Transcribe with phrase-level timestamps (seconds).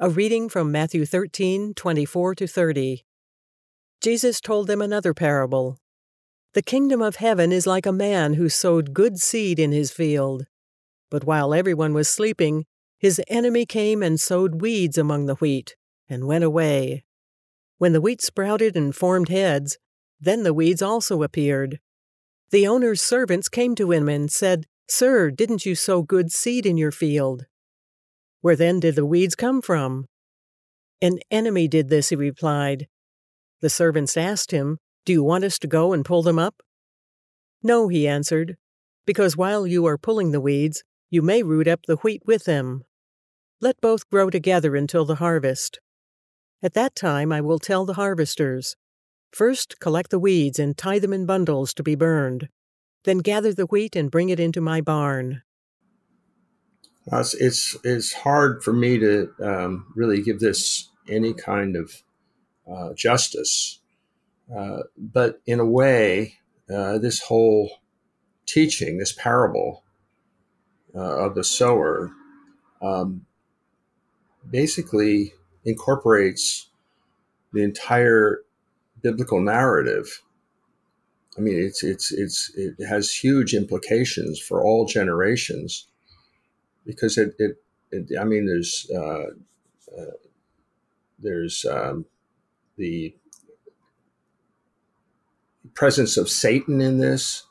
[0.00, 3.04] A reading from Matthew 13, 24 to 30.
[4.00, 5.80] Jesus told them another parable.
[6.54, 10.46] The kingdom of heaven is like a man who sowed good seed in his field.
[11.10, 12.64] But while everyone was sleeping,
[12.96, 15.74] his enemy came and sowed weeds among the wheat,
[16.08, 17.02] and went away.
[17.78, 19.78] When the wheat sprouted and formed heads,
[20.20, 21.80] then the weeds also appeared.
[22.50, 26.76] The owner's servants came to him and said, Sir, didn't you sow good seed in
[26.76, 27.46] your field?
[28.40, 30.06] Where then did the weeds come from?
[31.00, 32.86] An enemy did this, he replied.
[33.60, 36.62] The servants asked him, Do you want us to go and pull them up?
[37.62, 38.56] No, he answered,
[39.06, 42.84] because while you are pulling the weeds, you may root up the wheat with them.
[43.60, 45.80] Let both grow together until the harvest.
[46.62, 48.76] At that time I will tell the harvesters
[49.32, 52.48] First collect the weeds and tie them in bundles to be burned.
[53.04, 55.42] Then gather the wheat and bring it into my barn.
[57.10, 62.02] Uh, it's, it's, it's hard for me to um, really give this any kind of
[62.70, 63.80] uh, justice.
[64.54, 66.38] Uh, but in a way,
[66.72, 67.70] uh, this whole
[68.46, 69.84] teaching, this parable
[70.94, 72.10] uh, of the sower,
[72.82, 73.24] um,
[74.50, 75.32] basically
[75.64, 76.68] incorporates
[77.52, 78.40] the entire
[79.02, 80.22] biblical narrative.
[81.36, 85.86] I mean, it's it's it's it has huge implications for all generations
[86.88, 87.56] because it, it,
[87.92, 89.26] it I mean, there's uh,
[89.96, 90.16] uh,
[91.18, 92.06] there's um,
[92.76, 93.14] the
[95.74, 97.44] presence of Satan in this,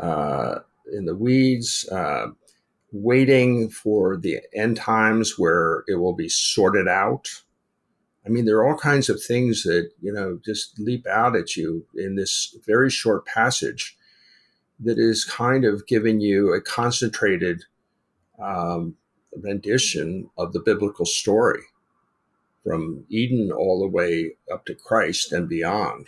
[0.00, 0.56] uh,
[0.92, 2.26] in the weeds, uh,
[2.92, 7.28] waiting for the end times where it will be sorted out.
[8.26, 11.56] I mean, there are all kinds of things that, you know, just leap out at
[11.56, 13.96] you in this very short passage
[14.80, 17.64] that is kind of giving you a concentrated
[18.40, 18.96] um,
[19.36, 21.62] rendition of the biblical story
[22.64, 26.06] from Eden all the way up to Christ and beyond.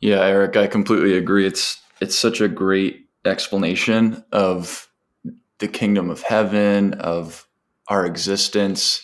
[0.00, 1.46] Yeah, Eric, I completely agree.
[1.46, 4.88] It's it's such a great explanation of
[5.58, 7.46] the kingdom of heaven, of
[7.88, 9.02] our existence,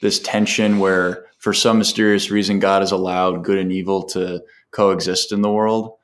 [0.00, 5.32] this tension where for some mysterious reason God has allowed good and evil to coexist
[5.32, 5.97] in the world.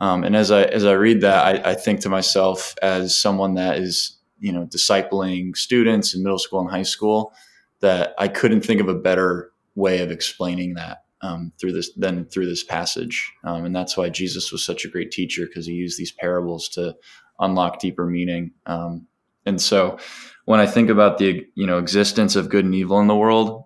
[0.00, 3.54] Um, and as I as I read that, I, I, think to myself as someone
[3.54, 7.34] that is you know discipling students in middle school and high school
[7.80, 12.24] that I couldn't think of a better way of explaining that um, through this than
[12.26, 15.72] through this passage, um, and that's why Jesus was such a great teacher because he
[15.72, 16.96] used these parables to
[17.38, 18.52] unlock deeper meaning.
[18.66, 19.06] Um,
[19.44, 19.98] and so,
[20.46, 23.64] when I think about the you know existence of good and evil in the world,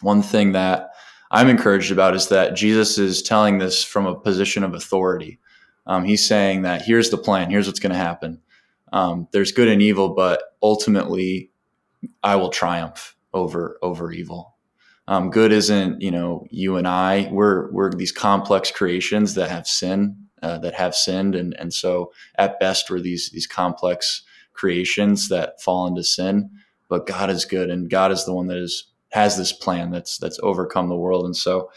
[0.00, 0.90] one thing that
[1.30, 5.38] I'm encouraged about is that Jesus is telling this from a position of authority.
[5.90, 8.40] Um, he's saying that here's the plan, here's what's going to happen.
[8.92, 11.50] Um, there's good and evil, but ultimately,
[12.22, 14.56] I will triumph over over evil.
[15.08, 17.28] Um, good isn't you know you and I.
[17.32, 22.12] We're we're these complex creations that have sin, uh, that have sinned, and and so
[22.36, 26.50] at best we're these these complex creations that fall into sin.
[26.88, 30.18] But God is good, and God is the one that is has this plan that's
[30.18, 31.24] that's overcome the world.
[31.24, 31.72] And so,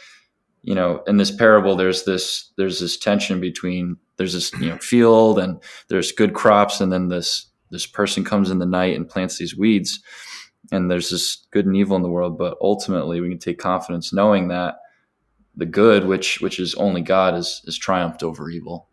[0.62, 4.78] you know, in this parable, there's this there's this tension between there's this you know
[4.78, 9.10] field and there's good crops, and then this this person comes in the night and
[9.10, 10.00] plants these weeds
[10.72, 14.14] and there's this good and evil in the world but ultimately we can take confidence
[14.14, 14.76] knowing that
[15.56, 18.88] the good which which is only god is is triumphed over evil